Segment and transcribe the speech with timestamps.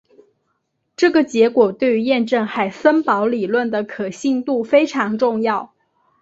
[0.97, 5.75] 这个结果对于验证海森堡理论的可信度非常重要。